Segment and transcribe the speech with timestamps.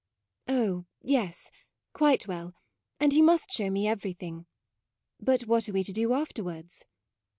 [0.47, 1.51] ""Oh yes,
[1.93, 2.55] quite well,
[2.99, 4.47] and you must show me everything.
[5.19, 6.87] But what are we to do afterwards?